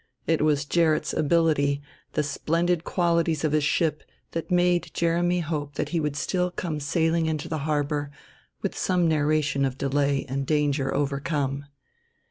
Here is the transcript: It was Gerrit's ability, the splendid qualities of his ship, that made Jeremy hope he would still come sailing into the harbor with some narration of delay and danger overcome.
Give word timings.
It 0.25 0.41
was 0.41 0.65
Gerrit's 0.65 1.13
ability, 1.13 1.79
the 2.13 2.23
splendid 2.23 2.83
qualities 2.83 3.43
of 3.43 3.51
his 3.51 3.63
ship, 3.63 4.01
that 4.31 4.49
made 4.49 4.89
Jeremy 4.95 5.41
hope 5.41 5.77
he 5.77 5.99
would 5.99 6.15
still 6.15 6.49
come 6.49 6.79
sailing 6.79 7.27
into 7.27 7.47
the 7.47 7.59
harbor 7.69 8.09
with 8.63 8.75
some 8.75 9.07
narration 9.07 9.63
of 9.63 9.77
delay 9.77 10.25
and 10.27 10.47
danger 10.47 10.91
overcome. 10.91 11.65